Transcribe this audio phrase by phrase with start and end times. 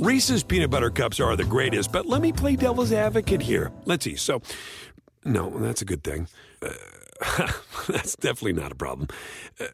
[0.00, 3.70] Reese's peanut butter cups are the greatest, but let me play devil's advocate here.
[3.84, 4.16] Let's see.
[4.16, 4.40] So,
[5.26, 6.26] no, that's a good thing.
[6.62, 6.72] Uh,
[7.86, 9.08] that's definitely not a problem.
[9.60, 9.66] Uh,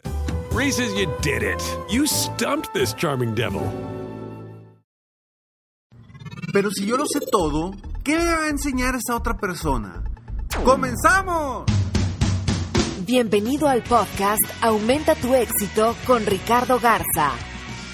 [0.50, 1.62] Reese's, you did it.
[1.88, 3.62] You stumped this charming devil.
[6.52, 10.02] Pero si yo lo sé todo, ¿qué me va a enseñar esa otra persona?
[10.64, 11.66] ¡Comenzamos!
[13.06, 17.30] Bienvenido al podcast Aumenta tu éxito con Ricardo Garza,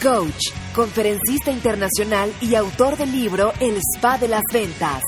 [0.03, 5.03] coach, conferencista internacional y autor del libro El Spa de las Ventas.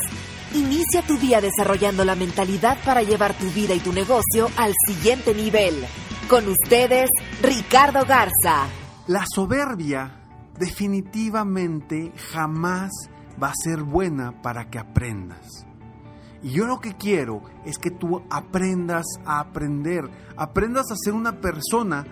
[0.54, 5.34] Inicia tu día desarrollando la mentalidad para llevar tu vida y tu negocio al siguiente
[5.34, 5.74] nivel.
[6.30, 7.10] Con ustedes,
[7.42, 8.68] Ricardo Garza.
[9.08, 10.20] La soberbia
[10.60, 12.92] definitivamente jamás
[13.42, 15.66] va a ser buena para que aprendas.
[16.40, 20.04] Y yo lo que quiero es que tú aprendas a aprender,
[20.36, 22.06] aprendas a ser una persona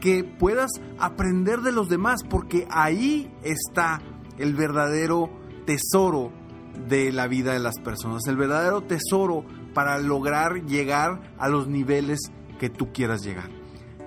[0.00, 4.00] que puedas aprender de los demás, porque ahí está
[4.38, 5.30] el verdadero
[5.66, 6.32] tesoro
[6.88, 12.20] de la vida de las personas, el verdadero tesoro para lograr llegar a los niveles
[12.58, 13.50] que tú quieras llegar.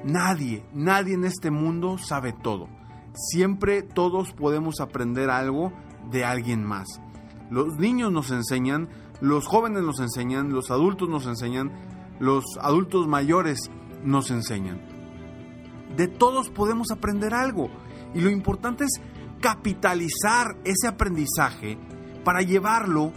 [0.03, 2.67] Nadie, nadie en este mundo sabe todo.
[3.13, 5.71] Siempre todos podemos aprender algo
[6.09, 6.87] de alguien más.
[7.49, 8.89] Los niños nos enseñan,
[9.19, 11.71] los jóvenes nos enseñan, los adultos nos enseñan,
[12.19, 13.69] los adultos mayores
[14.03, 14.90] nos enseñan.
[15.95, 17.69] De todos podemos aprender algo.
[18.13, 19.01] Y lo importante es
[19.41, 21.77] capitalizar ese aprendizaje
[22.23, 23.11] para llevarlo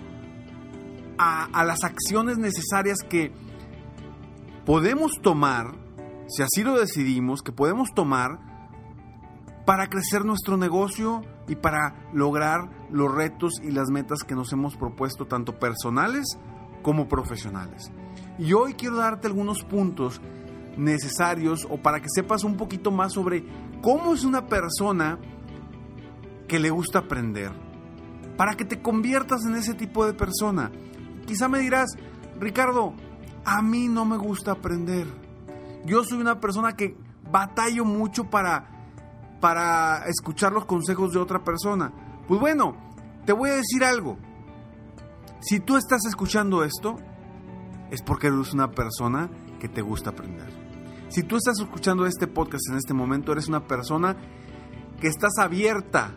[1.18, 3.32] a, las acciones necesarias que
[4.64, 5.76] podemos tomar,
[6.26, 8.38] si así lo decidimos, que podemos tomar
[9.64, 14.76] para crecer nuestro negocio y para lograr los retos y las metas que nos hemos
[14.76, 16.38] propuesto, tanto personales
[16.82, 17.90] como profesionales.
[18.38, 20.20] Y hoy quiero darte algunos puntos
[20.76, 23.44] necesarios o para que sepas un poquito más sobre
[23.82, 25.18] cómo es una persona
[26.48, 27.52] que le gusta aprender,
[28.36, 30.70] para que te conviertas en ese tipo de persona.
[31.26, 31.90] Quizá me dirás,
[32.38, 32.94] Ricardo,
[33.44, 35.06] a mí no me gusta aprender.
[35.84, 36.96] Yo soy una persona que
[37.30, 38.74] batallo mucho para
[39.44, 41.92] para escuchar los consejos de otra persona.
[42.26, 42.76] Pues bueno,
[43.26, 44.16] te voy a decir algo.
[45.40, 46.96] Si tú estás escuchando esto,
[47.90, 49.28] es porque eres una persona
[49.60, 50.63] que te gusta aprender.
[51.14, 54.16] Si tú estás escuchando este podcast en este momento, eres una persona
[55.00, 56.12] que estás abierta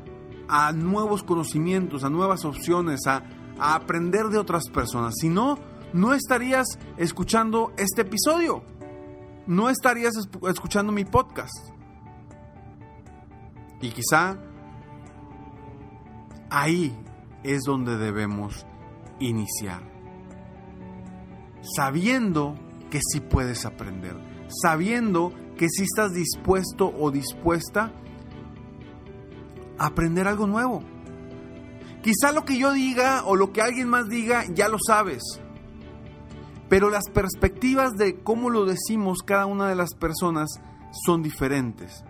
[0.47, 3.21] a nuevos conocimientos, a nuevas opciones, a,
[3.59, 5.13] aprender de otras personas.
[5.21, 5.59] Si no,
[5.93, 6.65] no estarías
[6.97, 8.63] escuchando este episodio.
[9.45, 10.15] No estarías
[10.49, 11.53] escuchando mi podcast.
[13.81, 14.39] Y quizá
[16.49, 16.97] ahí
[17.43, 18.65] es donde debemos
[19.19, 19.83] iniciar.
[21.75, 22.55] Sabiendo
[22.89, 24.26] que sí puedes aprender.
[24.47, 27.91] Sabiendo que sí estás dispuesto o dispuesta
[29.77, 30.83] a aprender algo nuevo.
[32.01, 35.23] Quizá lo que yo diga o lo que alguien más diga ya lo sabes.
[36.69, 40.49] Pero las perspectivas de cómo lo decimos cada una de las personas
[41.05, 42.03] son diferentes.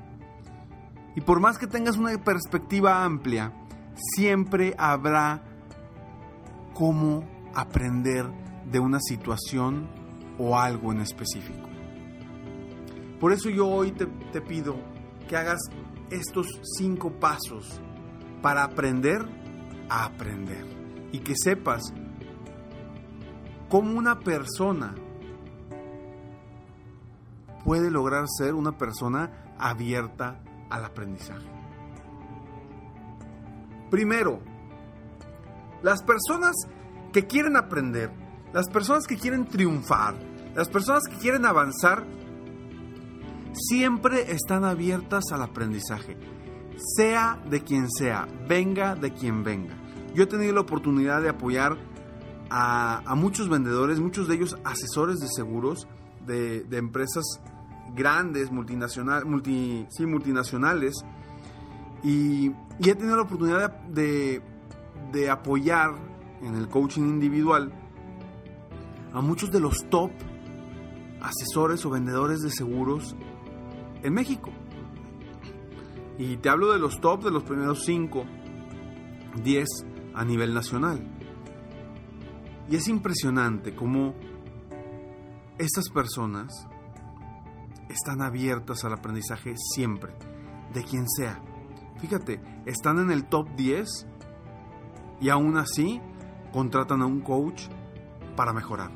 [1.16, 3.54] Y por más que tengas una perspectiva amplia,
[3.96, 5.44] siempre habrá
[6.74, 7.24] cómo
[7.56, 8.26] aprender
[8.72, 9.90] de una situación
[10.38, 11.67] o algo en específico.
[13.20, 14.76] Por eso yo hoy te, pido
[15.28, 15.60] que hagas
[16.12, 16.48] estos
[16.78, 17.82] cinco pasos
[18.42, 19.26] para aprender
[19.90, 20.66] a aprender
[21.12, 21.82] y que sepas
[23.70, 24.94] cómo una persona
[27.64, 30.40] puede lograr ser una persona abierta
[30.70, 31.48] al aprendizaje.
[33.90, 34.40] Primero,
[35.82, 36.56] las personas
[37.12, 38.12] que quieren aprender,
[38.54, 40.16] las personas que quieren triunfar,
[40.56, 42.06] las personas que quieren avanzar,
[43.58, 46.18] siempre están abiertas al aprendizaje,
[46.96, 49.76] sea de quien sea, venga de quien venga.
[50.14, 51.78] Yo he tenido la oportunidad de apoyar
[52.50, 55.88] a, muchos vendedores, muchos de ellos asesores de seguros
[56.26, 57.24] de, empresas
[57.96, 60.96] grandes, multinacional, multi, sí, multinacionales,
[62.04, 64.42] y, he tenido la oportunidad de
[65.32, 65.96] apoyar
[66.42, 67.72] en el coaching individual
[69.14, 70.12] a muchos de los top
[71.22, 73.16] asesores o vendedores de seguros
[74.04, 74.52] en México.
[76.18, 78.26] Y te hablo de los top de los primeros 5,
[79.44, 79.68] 10
[80.16, 81.00] a nivel nacional.
[82.70, 84.16] Y es impresionante cómo
[85.58, 86.68] estas personas
[87.90, 90.14] están abiertas al aprendizaje siempre,
[90.74, 91.42] de quien sea.
[92.00, 93.88] Fíjate, están en el top 10
[95.22, 96.02] y aún así
[96.52, 97.64] contratan a un coach
[98.36, 98.92] para mejorar.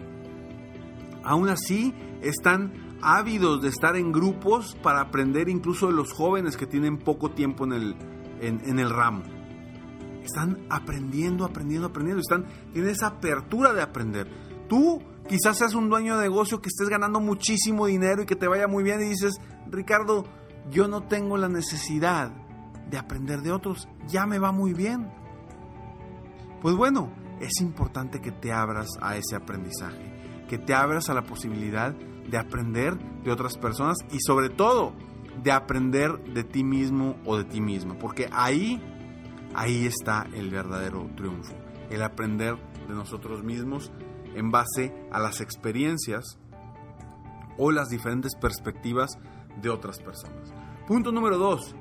[1.24, 6.68] Aún así están ávidos de estar en grupos para aprender incluso de los jóvenes que
[6.68, 7.96] tienen poco tiempo en el,
[8.42, 9.24] en, el ramo.
[10.24, 12.22] Están aprendiendo, aprendiendo, aprendiendo.
[12.22, 14.28] Están, tienen esa apertura de aprender.
[14.68, 18.48] Tú quizás seas un dueño de negocio que estés ganando muchísimo dinero y que te
[18.48, 19.40] vaya muy bien y dices,
[19.70, 20.26] Ricardo,
[20.70, 22.32] yo no tengo la necesidad
[22.90, 25.12] de aprender de otros, ya me va muy bien.
[26.62, 31.24] Pues bueno, es importante que te abras a ese aprendizaje, que te abras a la
[31.24, 31.96] posibilidad
[32.32, 34.94] de aprender de otras personas y sobre todo
[35.44, 38.82] de aprender de ti mismo o de ti misma, porque ahí
[39.54, 41.54] ahí está el verdadero triunfo,
[41.90, 42.56] el aprender
[42.88, 43.92] de nosotros mismos
[44.34, 46.38] en base a las experiencias
[47.58, 49.12] o las diferentes perspectivas
[49.62, 50.54] de otras personas.
[50.88, 51.76] Punto número dos,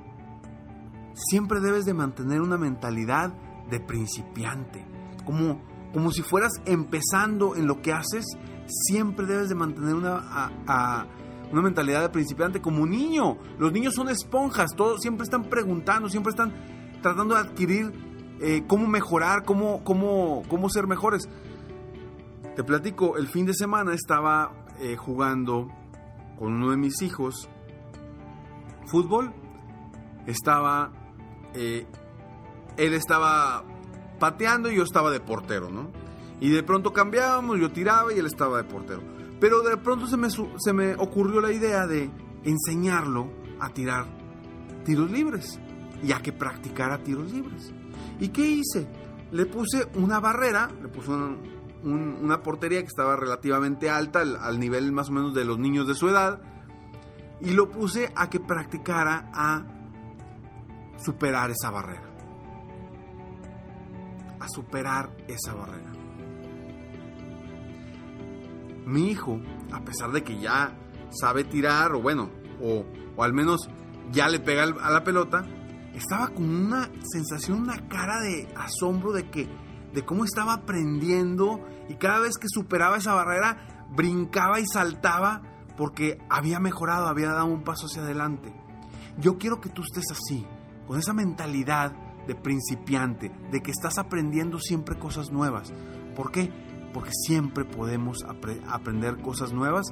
[1.14, 3.32] siempre debes de mantener una mentalidad
[3.70, 4.84] de principiante,
[5.24, 5.62] como,
[5.92, 8.24] como si fueras empezando en lo que haces
[8.70, 10.50] siempre debes de mantener una,
[11.52, 13.38] una mentalidad de principiante como un niño.
[13.58, 16.52] Los niños son esponjas, todos siempre están preguntando, siempre están
[17.02, 17.92] tratando de adquirir
[18.40, 21.28] eh, cómo mejorar, cómo, cómo, cómo ser mejores.
[22.56, 25.68] Te platico, el fin de semana estaba eh, jugando
[26.38, 27.48] con uno de mis hijos
[28.86, 29.32] fútbol.
[30.26, 30.92] Estaba,
[31.54, 31.86] eh,
[32.76, 33.64] él estaba
[34.18, 35.90] pateando y yo estaba de portero, ¿no?
[36.40, 39.02] Y de pronto cambiábamos, yo tiraba y él estaba de portero.
[39.38, 42.10] Pero de pronto se me, se me ocurrió la idea de
[42.44, 44.06] enseñarlo a tirar
[44.84, 45.60] tiros libres
[46.02, 47.72] y a que practicara tiros libres.
[48.18, 48.88] ¿Y qué hice?
[49.30, 51.10] Le puse una barrera, le puse
[51.82, 55.86] una, portería que estaba relativamente alta, al, al nivel más o menos de los niños
[55.86, 56.40] de su edad,
[57.40, 59.64] y lo puse a que practicara a
[60.98, 62.10] superar esa barrera.
[64.40, 65.99] A superar esa barrera
[68.90, 69.40] mi hijo,
[69.72, 70.76] a pesar de que ya
[71.10, 72.30] sabe tirar, o bueno,
[72.62, 72.84] o,
[73.22, 73.68] al menos
[74.12, 75.44] ya le pega a la pelota,
[75.94, 79.48] estaba con una sensación, una cara de asombro de que
[79.92, 85.42] de cómo estaba aprendiendo y cada vez que superaba esa barrera brincaba y saltaba
[85.76, 88.52] porque había mejorado, había dado un paso hacia adelante.
[89.18, 90.46] Yo quiero que tú estés así,
[90.86, 91.92] con esa mentalidad
[92.26, 95.72] de principiante, de que estás aprendiendo siempre cosas nuevas.
[96.14, 96.52] ¿Por qué?
[96.92, 98.24] Porque siempre podemos
[98.68, 99.86] aprender cosas nuevas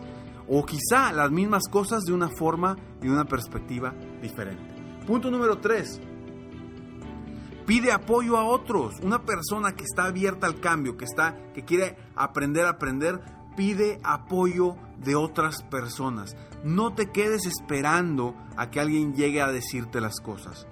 [0.48, 4.74] o quizá las mismas cosas de una forma y una perspectiva diferente.
[5.06, 6.00] Punto número 3.
[7.66, 8.94] Pide apoyo a otros.
[9.02, 13.20] Una persona que está abierta al cambio, que está que quiere aprender a aprender,
[13.56, 16.34] pide apoyo de otras personas.
[16.64, 20.66] No te quedes esperando a que alguien llegue a decirte las cosas.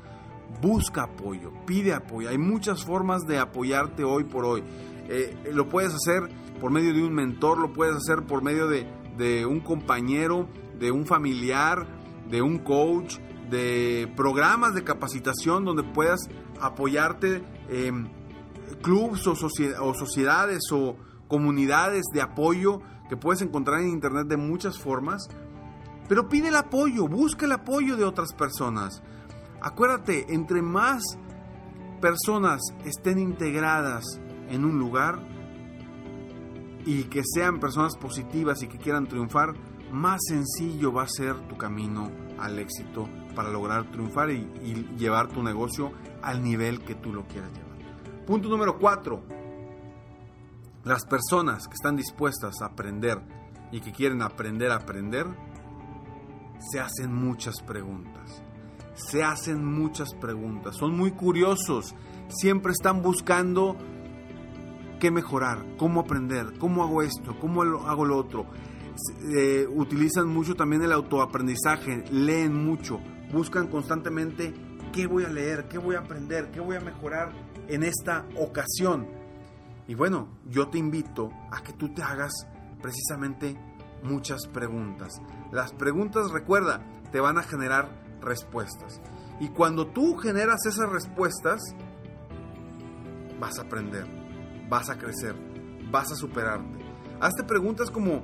[0.63, 2.31] Busca apoyo, pide apoyo.
[2.31, 4.65] Hay muchas formas de apoyarte hoy por hoy.
[5.09, 6.29] Eh, lo puedes hacer
[6.61, 10.49] por medio de un mentor, lo puedes hacer por medio de, un compañero,
[10.79, 11.87] de un familiar,
[12.29, 13.19] de un coach,
[13.51, 16.21] de programas de capacitación donde puedas
[16.61, 18.11] apoyarte, en
[18.83, 20.97] clubs o, o sociedades o
[21.29, 25.29] comunidades de apoyo que puedes encontrar en internet de muchas formas.
[26.09, 29.03] Pero pide el apoyo, busca el apoyo de otras personas.
[29.61, 31.03] Acuérdate, entre más
[32.01, 35.21] personas estén integradas en un lugar
[36.85, 39.55] y que sean personas positivas y que quieran triunfar,
[39.91, 44.47] más sencillo va a ser tu camino al éxito para lograr triunfar y,
[44.97, 48.25] llevar tu negocio al nivel que tú lo quieras llevar.
[48.25, 49.23] Punto número cuatro.
[50.85, 53.21] Las personas que están dispuestas a aprender
[53.73, 55.27] y que quieren aprender a aprender,
[56.61, 58.43] se hacen muchas preguntas.
[58.95, 60.77] Se hacen muchas preguntas.
[60.77, 61.95] Son muy curiosos.
[62.29, 63.77] Siempre están buscando
[64.99, 68.47] qué mejorar, cómo aprender, cómo hago esto, cómo hago lo otro.
[69.35, 73.01] Eh, utilizan mucho también el autoaprendizaje, leen mucho,
[73.33, 74.55] buscan constantemente
[74.93, 77.33] qué voy a leer, qué voy a aprender, qué voy a mejorar
[77.69, 79.07] en esta ocasión.
[79.87, 82.33] Y bueno, yo te invito a que tú te hagas
[82.81, 83.57] precisamente
[84.03, 85.21] muchas preguntas.
[85.53, 87.89] Las preguntas, recuerda, te van a generar
[88.21, 89.01] respuestas.
[89.41, 91.61] Y cuando tú generas esas respuestas,
[93.39, 94.26] vas a aprender
[94.69, 95.35] vas a crecer,
[95.91, 96.79] vas a superarte.
[97.21, 98.23] Hazte preguntas como,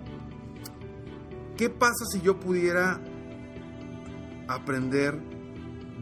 [1.57, 3.01] ¿qué pasa si yo pudiera
[4.49, 5.19] aprender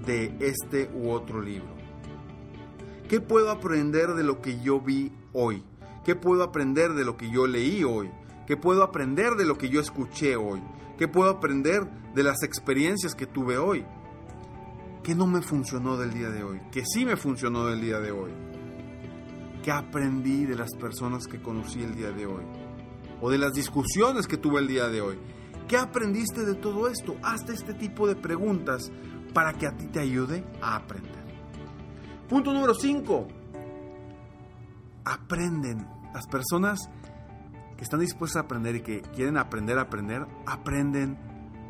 [0.04, 1.74] de este u otro libro?
[3.08, 5.64] ¿Qué puedo aprender de lo que yo vi hoy?
[6.04, 8.10] ¿Qué puedo aprender de lo que yo leí hoy?
[8.46, 10.62] ¿Qué puedo aprender de lo que yo escuché hoy?
[10.98, 13.84] ¿Qué puedo aprender de las experiencias que tuve hoy?
[15.02, 16.60] ¿Qué no me funcionó del día de hoy?
[16.70, 18.49] ¿Qué sí me funcionó del día de hoy?
[19.62, 22.44] ¿Qué aprendí de las personas que conocí el día de hoy?
[23.20, 25.18] ¿O de las discusiones que tuve el día de hoy?
[25.68, 27.16] ¿Qué aprendiste de todo esto?
[27.22, 28.90] Hazte este tipo de preguntas
[29.34, 31.24] para que a ti te ayude a aprender.
[32.28, 33.28] Punto número 5.
[35.04, 35.86] Aprenden.
[36.14, 36.80] Las personas
[37.76, 41.18] que están dispuestas a aprender y que quieren aprender a aprender, aprenden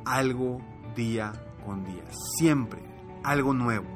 [0.04, 0.61] algo
[0.94, 1.32] día
[1.64, 2.04] con día.
[2.38, 2.82] Siempre
[3.25, 3.87] algo nuevo.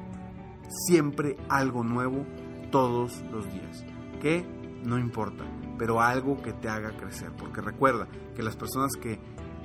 [0.87, 2.27] Siempre algo nuevo
[2.75, 3.85] todos los días.
[4.21, 4.45] ¿Qué?
[4.83, 5.45] No importa,
[5.79, 7.31] pero algo que te haga crecer.
[7.39, 9.21] Porque recuerda que las personas que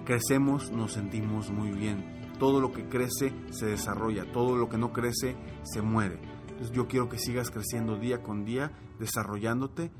[0.05, 2.21] crecemos nos sentimos muy bien.
[2.37, 6.19] Todo lo que crece se desarrolla, todo lo que no crece se muere.
[6.49, 9.91] Entonces yo quiero que sigas creciendo día con día, desarrollándote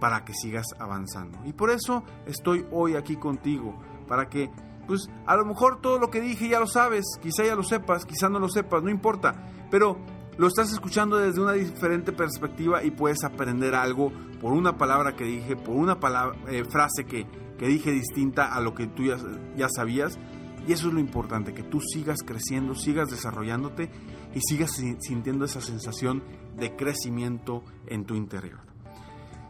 [0.00, 1.38] para que sigas avanzando.
[1.44, 4.50] Y por eso estoy hoy aquí contigo, para que,
[4.88, 8.04] pues a lo mejor todo lo que dije ya lo sabes, quizá ya lo sepas,
[8.04, 9.96] quizá no lo sepas, no importa, pero
[10.36, 15.24] lo estás escuchando desde una diferente perspectiva y puedes aprender algo por una palabra que
[15.24, 17.26] dije, por una palabra, eh, frase que,
[17.58, 19.16] que, dije distinta a lo que tú ya,
[19.56, 20.18] ya sabías.
[20.66, 23.90] Y eso es lo importante, que tú sigas creciendo, sigas desarrollándote
[24.34, 26.22] y sigas sintiendo esa sensación
[26.56, 28.73] de crecimiento en tu interior.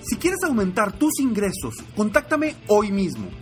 [0.00, 3.41] Si quieres aumentar tus ingresos, contáctame hoy mismo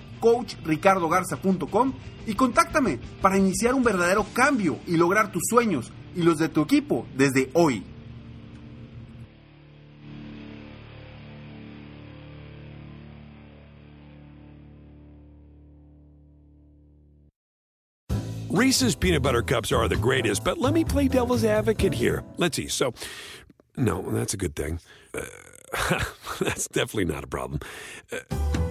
[0.21, 1.93] coachricardogarza.com
[2.25, 6.61] y contáctame para iniciar un verdadero cambio y lograr tus sueños y los de tu
[6.61, 7.83] equipo desde hoy.
[18.51, 22.21] Reese's peanut butter cups are the greatest, but let me play devil's advocate here.
[22.35, 22.67] Let's see.
[22.67, 22.93] So,
[23.77, 24.81] no, that's a good thing.
[25.13, 26.03] Uh,
[26.41, 27.61] that's definitely not a problem.
[28.11, 28.17] Uh,